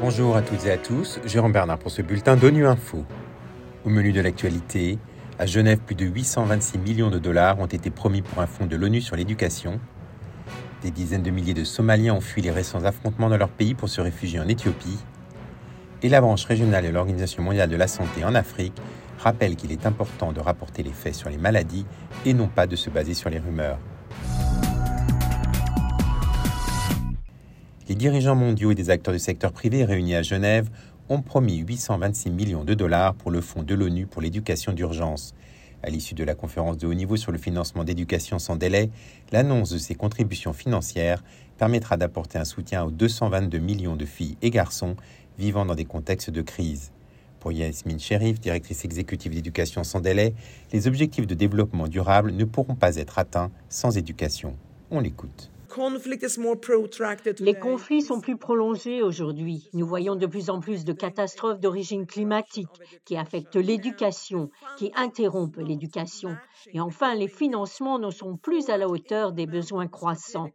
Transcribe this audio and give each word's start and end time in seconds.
Bonjour 0.00 0.36
à 0.36 0.42
toutes 0.42 0.64
et 0.66 0.70
à 0.70 0.76
tous, 0.76 1.18
Jérôme 1.24 1.52
Bernard 1.52 1.78
pour 1.78 1.90
ce 1.90 2.00
bulletin 2.00 2.36
d'ONU 2.36 2.66
Info. 2.66 3.04
Au 3.84 3.88
menu 3.88 4.12
de 4.12 4.20
l'actualité, 4.20 4.98
à 5.38 5.46
Genève, 5.46 5.78
plus 5.78 5.94
de 5.94 6.06
826 6.06 6.78
millions 6.78 7.10
de 7.10 7.18
dollars 7.18 7.58
ont 7.58 7.66
été 7.66 7.90
promis 7.90 8.22
pour 8.22 8.40
un 8.40 8.46
fonds 8.46 8.66
de 8.66 8.76
l'ONU 8.76 9.00
sur 9.00 9.16
l'éducation. 9.16 9.80
Des 10.82 10.90
dizaines 10.90 11.22
de 11.22 11.30
milliers 11.30 11.54
de 11.54 11.64
Somaliens 11.64 12.14
ont 12.14 12.20
fui 12.20 12.40
les 12.40 12.50
récents 12.50 12.84
affrontements 12.84 13.28
dans 13.28 13.36
leur 13.36 13.48
pays 13.48 13.74
pour 13.74 13.88
se 13.88 14.00
réfugier 14.00 14.38
en 14.38 14.48
Éthiopie. 14.48 14.98
Et 16.02 16.08
la 16.08 16.20
branche 16.20 16.44
régionale 16.44 16.84
de 16.84 16.90
l'Organisation 16.90 17.42
mondiale 17.42 17.68
de 17.68 17.76
la 17.76 17.88
santé 17.88 18.24
en 18.24 18.34
Afrique 18.34 18.76
rappelle 19.18 19.56
qu'il 19.56 19.72
est 19.72 19.86
important 19.86 20.32
de 20.32 20.40
rapporter 20.40 20.82
les 20.82 20.92
faits 20.92 21.14
sur 21.14 21.30
les 21.30 21.38
maladies 21.38 21.86
et 22.24 22.32
non 22.32 22.48
pas 22.48 22.66
de 22.66 22.76
se 22.76 22.90
baser 22.90 23.14
sur 23.14 23.28
les 23.28 23.38
rumeurs. 23.38 23.78
Les 27.88 27.94
dirigeants 27.94 28.34
mondiaux 28.34 28.72
et 28.72 28.74
des 28.74 28.90
acteurs 28.90 29.14
du 29.14 29.20
secteur 29.20 29.52
privé 29.52 29.84
réunis 29.84 30.16
à 30.16 30.22
Genève 30.22 30.70
ont 31.08 31.22
promis 31.22 31.58
826 31.58 32.30
millions 32.30 32.64
de 32.64 32.74
dollars 32.74 33.14
pour 33.14 33.30
le 33.30 33.40
fonds 33.40 33.62
de 33.62 33.76
l'ONU 33.76 34.08
pour 34.08 34.20
l'éducation 34.20 34.72
d'urgence. 34.72 35.36
À 35.84 35.88
l'issue 35.88 36.14
de 36.14 36.24
la 36.24 36.34
conférence 36.34 36.78
de 36.78 36.88
haut 36.88 36.94
niveau 36.94 37.16
sur 37.16 37.30
le 37.30 37.38
financement 37.38 37.84
d'éducation 37.84 38.40
sans 38.40 38.56
délai, 38.56 38.90
l'annonce 39.30 39.70
de 39.70 39.78
ces 39.78 39.94
contributions 39.94 40.52
financières 40.52 41.22
permettra 41.58 41.96
d'apporter 41.96 42.38
un 42.38 42.44
soutien 42.44 42.82
aux 42.82 42.90
222 42.90 43.58
millions 43.58 43.94
de 43.94 44.04
filles 44.04 44.36
et 44.42 44.50
garçons 44.50 44.96
vivant 45.38 45.64
dans 45.64 45.76
des 45.76 45.84
contextes 45.84 46.30
de 46.30 46.42
crise. 46.42 46.90
Pour 47.38 47.52
Yasmine 47.52 48.00
Sherif, 48.00 48.40
directrice 48.40 48.84
exécutive 48.84 49.32
d'éducation 49.32 49.84
sans 49.84 50.00
délai, 50.00 50.34
les 50.72 50.88
objectifs 50.88 51.28
de 51.28 51.34
développement 51.36 51.86
durable 51.86 52.32
ne 52.32 52.44
pourront 52.44 52.74
pas 52.74 52.96
être 52.96 53.20
atteints 53.20 53.52
sans 53.68 53.96
éducation. 53.96 54.56
On 54.90 54.98
l'écoute. 54.98 55.52
Les 57.40 57.54
conflits 57.54 58.02
sont 58.02 58.20
plus 58.20 58.36
prolongés 58.36 59.02
aujourd'hui. 59.02 59.68
Nous 59.72 59.86
voyons 59.86 60.16
de 60.16 60.26
plus 60.26 60.50
en 60.50 60.60
plus 60.60 60.84
de 60.84 60.92
catastrophes 60.92 61.60
d'origine 61.60 62.06
climatique 62.06 62.68
qui 63.04 63.16
affectent 63.16 63.56
l'éducation, 63.56 64.50
qui 64.78 64.92
interrompent 64.94 65.58
l'éducation. 65.58 66.36
Et 66.72 66.80
enfin, 66.80 67.14
les 67.14 67.28
financements 67.28 67.98
ne 67.98 68.10
sont 68.10 68.36
plus 68.36 68.70
à 68.70 68.76
la 68.76 68.88
hauteur 68.88 69.32
des 69.32 69.46
besoins 69.46 69.86
croissants. 69.86 70.50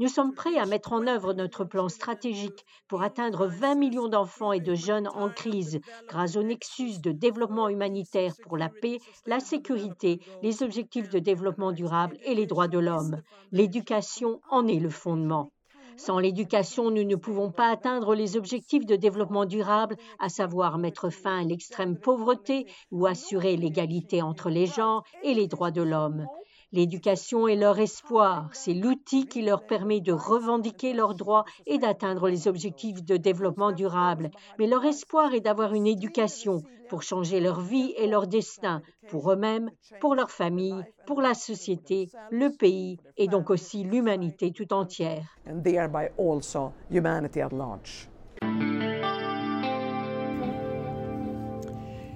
Nous 0.00 0.06
sommes 0.06 0.32
prêts 0.32 0.56
à 0.56 0.64
mettre 0.64 0.92
en 0.92 1.08
œuvre 1.08 1.32
notre 1.32 1.64
plan 1.64 1.88
stratégique 1.88 2.64
pour 2.86 3.02
atteindre 3.02 3.48
20 3.48 3.74
millions 3.74 4.06
d'enfants 4.06 4.52
et 4.52 4.60
de 4.60 4.76
jeunes 4.76 5.08
en 5.08 5.28
crise 5.28 5.80
grâce 6.06 6.36
au 6.36 6.44
nexus 6.44 7.00
de 7.00 7.10
développement 7.10 7.68
humanitaire 7.68 8.34
pour 8.44 8.56
la 8.56 8.68
paix, 8.68 8.98
la 9.26 9.40
sécurité, 9.40 10.20
les 10.40 10.62
objectifs 10.62 11.08
de 11.08 11.18
développement 11.18 11.72
durable 11.72 12.16
et 12.24 12.36
les 12.36 12.46
droits 12.46 12.68
de 12.68 12.78
l'homme. 12.78 13.22
L'éducation 13.50 14.40
en 14.50 14.68
est 14.68 14.78
le 14.78 14.88
fondement. 14.88 15.50
Sans 15.96 16.20
l'éducation, 16.20 16.92
nous 16.92 17.02
ne 17.02 17.16
pouvons 17.16 17.50
pas 17.50 17.68
atteindre 17.68 18.14
les 18.14 18.36
objectifs 18.36 18.86
de 18.86 18.94
développement 18.94 19.46
durable, 19.46 19.96
à 20.20 20.28
savoir 20.28 20.78
mettre 20.78 21.10
fin 21.10 21.40
à 21.40 21.42
l'extrême 21.42 21.98
pauvreté 21.98 22.66
ou 22.92 23.06
assurer 23.06 23.56
l'égalité 23.56 24.22
entre 24.22 24.48
les 24.48 24.66
genres 24.66 25.02
et 25.24 25.34
les 25.34 25.48
droits 25.48 25.72
de 25.72 25.82
l'homme. 25.82 26.24
L'éducation 26.70 27.48
est 27.48 27.56
leur 27.56 27.78
espoir, 27.78 28.50
c'est 28.52 28.74
l'outil 28.74 29.26
qui 29.26 29.40
leur 29.40 29.64
permet 29.64 30.02
de 30.02 30.12
revendiquer 30.12 30.92
leurs 30.92 31.14
droits 31.14 31.46
et 31.66 31.78
d'atteindre 31.78 32.28
les 32.28 32.46
objectifs 32.46 33.02
de 33.02 33.16
développement 33.16 33.72
durable. 33.72 34.30
Mais 34.58 34.66
leur 34.66 34.84
espoir 34.84 35.32
est 35.32 35.40
d'avoir 35.40 35.72
une 35.72 35.86
éducation 35.86 36.62
pour 36.90 37.02
changer 37.02 37.40
leur 37.40 37.62
vie 37.62 37.94
et 37.96 38.06
leur 38.06 38.26
destin, 38.26 38.82
pour 39.08 39.32
eux-mêmes, 39.32 39.70
pour 40.00 40.14
leur 40.14 40.30
famille, 40.30 40.84
pour 41.06 41.22
la 41.22 41.32
société, 41.32 42.10
le 42.30 42.50
pays 42.54 42.98
et 43.16 43.28
donc 43.28 43.48
aussi 43.48 43.82
l'humanité 43.84 44.52
tout 44.52 44.70
entière. 44.74 45.24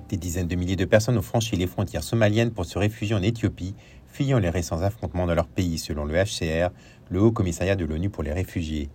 Des 0.08 0.19
dizaines 0.19 0.46
de 0.46 0.57
milliers 0.57 0.77
de 0.77 0.85
personnes 0.85 1.17
ont 1.17 1.23
franchi 1.23 1.57
les 1.57 1.67
frontières 1.67 2.02
somaliennes 2.02 2.51
pour 2.51 2.67
se 2.67 2.79
réfugier 2.79 3.14
en 3.14 3.23
Éthiopie, 3.23 3.74
fuyant 4.12 4.39
les 4.39 4.50
récents 4.50 4.83
affrontements 4.83 5.27
dans 5.27 5.34
leur 5.34 5.48
pays, 5.48 5.78
selon 5.78 6.05
le 6.05 6.14
HCR, 6.14 6.68
le 7.11 7.20
Haut 7.20 7.33
Commissariat 7.33 7.77
de 7.77 7.86
l'ONU 7.86 8.11
pour 8.11 8.23
les 8.23 8.33
réfugiés. 8.33 8.90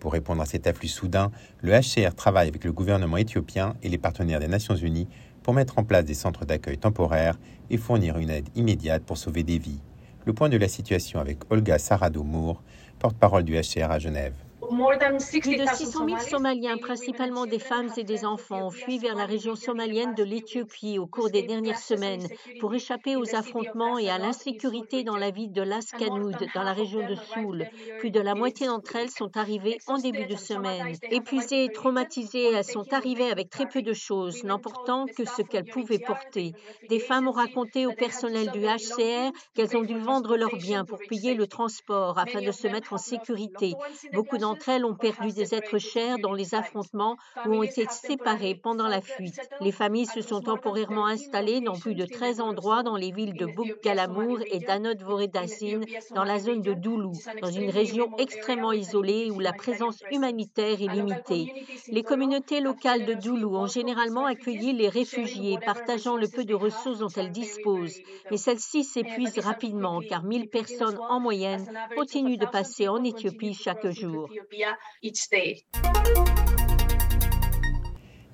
Pour 0.00 0.12
répondre 0.12 0.42
à 0.42 0.46
cet 0.46 0.66
afflux 0.66 0.88
soudain, 0.88 1.30
le 1.62 1.72
HCR 1.72 2.14
travaille 2.14 2.48
avec 2.48 2.64
le 2.64 2.72
gouvernement 2.72 3.16
éthiopien 3.16 3.76
et 3.82 3.88
les 3.88 3.96
partenaires 3.96 4.40
des 4.40 4.48
Nations 4.48 4.74
Unies 4.74 5.08
pour 5.42 5.54
mettre 5.54 5.78
en 5.78 5.84
place 5.84 6.04
des 6.04 6.14
centres 6.14 6.44
d'accueil 6.44 6.78
temporaires 6.78 7.38
et 7.70 7.76
fournir 7.76 8.18
une 8.18 8.30
aide 8.30 8.48
immédiate 8.56 9.04
pour 9.04 9.16
sauver 9.16 9.44
des 9.44 9.58
vies. 9.58 9.80
Le 10.24 10.32
point 10.32 10.48
de 10.48 10.56
la 10.56 10.68
situation 10.68 11.20
avec 11.20 11.38
Olga 11.50 11.78
Sarado-Mour, 11.78 12.62
porte-parole 12.98 13.44
du 13.44 13.54
HCR 13.54 13.90
à 13.90 14.00
Genève. 14.00 14.34
Plus 14.68 15.56
de 15.56 15.66
600 15.66 16.06
000 16.06 16.18
Somaliens, 16.20 16.76
principalement 16.78 17.46
des 17.46 17.58
femmes 17.58 17.90
et 17.96 18.04
des 18.04 18.24
enfants, 18.24 18.66
ont 18.66 18.70
fui 18.70 18.98
vers 18.98 19.14
la 19.14 19.24
région 19.24 19.54
somalienne 19.54 20.14
de 20.14 20.24
l'Éthiopie 20.24 20.98
au 20.98 21.06
cours 21.06 21.30
des 21.30 21.42
dernières 21.42 21.78
semaines 21.78 22.26
pour 22.60 22.74
échapper 22.74 23.16
aux 23.16 23.34
affrontements 23.34 23.98
et 23.98 24.10
à 24.10 24.18
l'insécurité 24.18 25.04
dans 25.04 25.16
la 25.16 25.30
ville 25.30 25.52
de 25.52 25.62
Las 25.62 25.92
Kanoud, 25.92 26.36
dans 26.54 26.62
la 26.62 26.72
région 26.72 27.06
de 27.06 27.14
Soul. 27.14 27.66
Plus 28.00 28.10
de 28.10 28.20
la 28.20 28.34
moitié 28.34 28.66
d'entre 28.66 28.96
elles 28.96 29.10
sont 29.10 29.36
arrivées 29.36 29.78
en 29.86 29.98
début 29.98 30.26
de 30.26 30.36
semaine. 30.36 30.96
Épuisées 31.10 31.64
et 31.64 31.72
traumatisées, 31.72 32.52
elles 32.52 32.64
sont 32.64 32.92
arrivées 32.92 33.30
avec 33.30 33.50
très 33.50 33.68
peu 33.68 33.82
de 33.82 33.92
choses, 33.92 34.42
n'emportant 34.44 35.06
que 35.06 35.24
ce 35.24 35.42
qu'elles 35.42 35.64
pouvaient 35.64 35.98
porter. 35.98 36.52
Des 36.88 36.98
femmes 36.98 37.28
ont 37.28 37.32
raconté 37.32 37.86
au 37.86 37.92
personnel 37.92 38.50
du 38.50 38.60
HCR 38.60 39.30
qu'elles 39.54 39.76
ont 39.76 39.82
dû 39.82 39.98
vendre 39.98 40.36
leurs 40.36 40.56
biens 40.56 40.84
pour 40.84 40.98
payer 40.98 41.34
le 41.34 41.46
transport 41.46 42.18
afin 42.18 42.40
de 42.40 42.50
se 42.52 42.66
mettre 42.66 42.92
en 42.92 42.98
sécurité. 42.98 43.74
Beaucoup 44.12 44.38
d'entre 44.38 44.55
elles 44.68 44.84
ont 44.84 44.94
perdu 44.94 45.32
des 45.32 45.54
êtres 45.54 45.78
chers 45.78 46.18
dans 46.18 46.32
les 46.32 46.54
affrontements 46.54 47.16
ou 47.46 47.54
ont 47.54 47.62
été 47.62 47.86
séparées 47.90 48.54
pendant 48.54 48.88
la 48.88 49.00
fuite. 49.00 49.40
Les 49.60 49.72
familles 49.72 50.06
se 50.06 50.20
sont 50.20 50.40
temporairement 50.40 51.06
installées 51.06 51.60
dans 51.60 51.78
plus 51.78 51.94
de 51.94 52.04
13 52.04 52.40
endroits 52.40 52.82
dans 52.82 52.96
les 52.96 53.10
villes 53.12 53.36
de 53.36 53.46
Bouk-Galamour 53.46 54.38
et 54.50 54.60
d'Anod 54.60 55.00
Voredazine 55.02 55.84
dans 56.14 56.24
la 56.24 56.38
zone 56.38 56.62
de 56.62 56.74
Doulou, 56.74 57.12
dans 57.42 57.50
une 57.50 57.70
région 57.70 58.10
extrêmement 58.18 58.72
isolée 58.72 59.30
où 59.30 59.40
la 59.40 59.52
présence 59.52 60.02
humanitaire 60.10 60.80
est 60.80 60.88
limitée. 60.88 61.52
Les 61.88 62.02
communautés 62.02 62.60
locales 62.60 63.04
de 63.04 63.14
Doulou 63.14 63.56
ont 63.56 63.66
généralement 63.66 64.26
accueilli 64.26 64.72
les 64.72 64.88
réfugiés, 64.88 65.58
partageant 65.64 66.16
le 66.16 66.28
peu 66.28 66.44
de 66.44 66.54
ressources 66.54 66.98
dont 66.98 67.08
elles 67.16 67.30
disposent. 67.32 67.98
Mais 68.30 68.36
celles-ci 68.36 68.84
s'épuisent 68.84 69.38
rapidement 69.38 70.00
car 70.00 70.22
1000 70.24 70.48
personnes 70.48 70.98
en 71.08 71.20
moyenne 71.20 71.68
continuent 71.94 72.38
de 72.38 72.46
passer 72.46 72.88
en 72.88 73.02
Éthiopie 73.04 73.54
chaque 73.54 73.86
jour. 73.90 74.28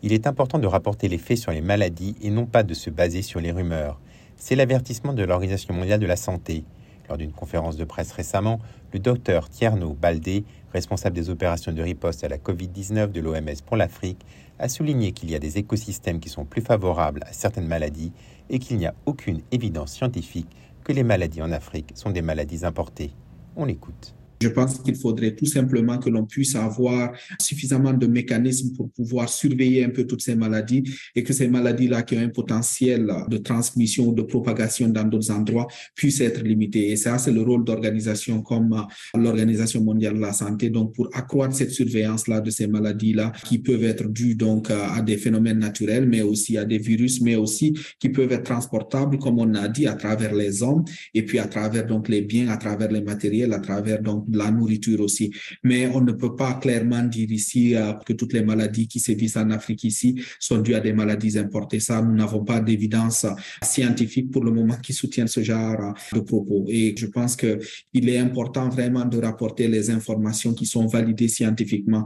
Il 0.02 0.12
est 0.12 0.26
important 0.26 0.58
de 0.58 0.66
rapporter 0.66 1.08
les 1.08 1.18
faits 1.18 1.38
sur 1.38 1.52
les 1.52 1.60
maladies 1.60 2.16
et 2.20 2.30
non 2.30 2.46
pas 2.46 2.62
de 2.62 2.74
se 2.74 2.90
baser 2.90 3.22
sur 3.22 3.40
les 3.40 3.52
rumeurs. 3.52 4.00
C'est 4.36 4.56
l'avertissement 4.56 5.12
de 5.12 5.22
l'Organisation 5.22 5.72
mondiale 5.74 6.00
de 6.00 6.06
la 6.06 6.16
santé. 6.16 6.64
Lors 7.08 7.18
d'une 7.18 7.32
conférence 7.32 7.76
de 7.76 7.84
presse 7.84 8.12
récemment, 8.12 8.58
le 8.92 8.98
docteur 8.98 9.48
Tierno 9.48 9.92
Baldé, 9.92 10.44
responsable 10.72 11.14
des 11.14 11.30
opérations 11.30 11.72
de 11.72 11.82
riposte 11.82 12.24
à 12.24 12.28
la 12.28 12.38
Covid-19 12.38 13.12
de 13.12 13.20
l'OMS 13.20 13.62
pour 13.64 13.76
l'Afrique, 13.76 14.24
a 14.58 14.68
souligné 14.68 15.12
qu'il 15.12 15.30
y 15.30 15.34
a 15.34 15.38
des 15.38 15.58
écosystèmes 15.58 16.20
qui 16.20 16.28
sont 16.28 16.44
plus 16.44 16.62
favorables 16.62 17.22
à 17.24 17.32
certaines 17.32 17.66
maladies 17.66 18.12
et 18.50 18.58
qu'il 18.58 18.78
n'y 18.78 18.86
a 18.86 18.94
aucune 19.06 19.42
évidence 19.50 19.92
scientifique 19.92 20.48
que 20.84 20.92
les 20.92 21.04
maladies 21.04 21.42
en 21.42 21.52
Afrique 21.52 21.92
sont 21.94 22.10
des 22.10 22.22
maladies 22.22 22.64
importées. 22.64 23.12
On 23.56 23.64
l'écoute. 23.64 24.14
Je 24.42 24.48
pense 24.48 24.80
qu'il 24.80 24.96
faudrait 24.96 25.36
tout 25.36 25.46
simplement 25.46 25.98
que 25.98 26.10
l'on 26.10 26.26
puisse 26.26 26.56
avoir 26.56 27.12
suffisamment 27.40 27.92
de 27.92 28.08
mécanismes 28.08 28.74
pour 28.76 28.90
pouvoir 28.90 29.28
surveiller 29.28 29.84
un 29.84 29.90
peu 29.90 30.04
toutes 30.04 30.22
ces 30.22 30.34
maladies 30.34 30.82
et 31.14 31.22
que 31.22 31.32
ces 31.32 31.46
maladies-là 31.46 32.02
qui 32.02 32.16
ont 32.16 32.20
un 32.20 32.28
potentiel 32.28 33.08
de 33.28 33.36
transmission 33.36 34.08
ou 34.08 34.12
de 34.12 34.22
propagation 34.22 34.88
dans 34.88 35.04
d'autres 35.04 35.30
endroits 35.30 35.68
puissent 35.94 36.20
être 36.20 36.42
limitées. 36.42 36.90
Et 36.90 36.96
ça, 36.96 37.18
c'est 37.18 37.30
le 37.30 37.42
rôle 37.42 37.64
d'organisations 37.64 38.42
comme 38.42 38.84
l'Organisation 39.16 39.80
mondiale 39.84 40.14
de 40.14 40.20
la 40.20 40.32
santé, 40.32 40.70
donc 40.70 40.92
pour 40.96 41.08
accroître 41.12 41.54
cette 41.54 41.70
surveillance-là 41.70 42.40
de 42.40 42.50
ces 42.50 42.66
maladies-là 42.66 43.30
qui 43.44 43.58
peuvent 43.58 43.84
être 43.84 44.08
dues 44.08 44.34
donc 44.34 44.70
à 44.70 45.00
des 45.02 45.18
phénomènes 45.18 45.60
naturels, 45.60 46.08
mais 46.08 46.22
aussi 46.22 46.58
à 46.58 46.64
des 46.64 46.78
virus, 46.78 47.20
mais 47.20 47.36
aussi 47.36 47.74
qui 48.00 48.08
peuvent 48.08 48.32
être 48.32 48.42
transportables, 48.42 49.18
comme 49.18 49.38
on 49.38 49.54
a 49.54 49.68
dit, 49.68 49.86
à 49.86 49.94
travers 49.94 50.34
les 50.34 50.64
hommes 50.64 50.84
et 51.14 51.22
puis 51.24 51.38
à 51.38 51.46
travers 51.46 51.86
donc 51.86 52.08
les 52.08 52.22
biens, 52.22 52.48
à 52.48 52.56
travers 52.56 52.90
les 52.90 53.02
matériels, 53.02 53.52
à 53.52 53.60
travers 53.60 54.02
donc 54.02 54.31
la 54.38 54.50
nourriture 54.50 55.00
aussi. 55.00 55.32
Mais 55.62 55.86
on 55.88 56.00
ne 56.00 56.12
peut 56.12 56.34
pas 56.36 56.54
clairement 56.54 57.02
dire 57.02 57.30
ici 57.30 57.74
euh, 57.74 57.92
que 58.04 58.12
toutes 58.12 58.32
les 58.32 58.42
maladies 58.42 58.88
qui 58.88 59.00
sévissent 59.00 59.36
en 59.36 59.50
Afrique 59.50 59.84
ici 59.84 60.20
sont 60.38 60.58
dues 60.58 60.74
à 60.74 60.80
des 60.80 60.92
maladies 60.92 61.38
importées. 61.38 61.80
Ça, 61.80 62.02
nous 62.02 62.14
n'avons 62.14 62.44
pas 62.44 62.60
d'évidence 62.60 63.26
scientifique 63.62 64.30
pour 64.30 64.44
le 64.44 64.50
moment 64.50 64.76
qui 64.82 64.92
soutienne 64.92 65.28
ce 65.28 65.42
genre 65.42 65.94
de 66.12 66.20
propos. 66.20 66.64
Et 66.68 66.94
je 66.96 67.06
pense 67.06 67.36
qu'il 67.36 68.08
est 68.08 68.18
important 68.18 68.68
vraiment 68.68 69.04
de 69.04 69.18
rapporter 69.18 69.68
les 69.68 69.90
informations 69.90 70.54
qui 70.54 70.66
sont 70.66 70.86
validées 70.86 71.28
scientifiquement. 71.28 72.04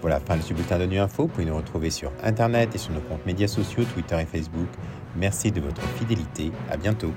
Voilà, 0.00 0.18
fin 0.20 0.36
de 0.36 0.42
ce 0.42 0.54
bulletin 0.54 0.78
de 0.78 0.86
Nu 0.86 0.98
Info. 0.98 1.24
Vous 1.24 1.28
pouvez 1.28 1.44
nous 1.44 1.56
retrouver 1.56 1.90
sur 1.90 2.10
Internet 2.22 2.74
et 2.74 2.78
sur 2.78 2.92
nos 2.92 3.00
comptes 3.00 3.24
médias 3.26 3.48
sociaux, 3.48 3.84
Twitter 3.94 4.18
et 4.20 4.24
Facebook. 4.24 4.68
Merci 5.16 5.52
de 5.52 5.60
votre 5.60 5.82
fidélité. 5.98 6.50
À 6.70 6.76
bientôt. 6.76 7.12